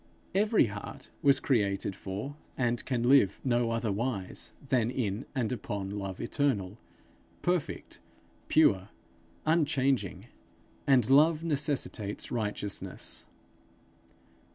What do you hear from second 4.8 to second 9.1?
in and upon love eternal, perfect, pure,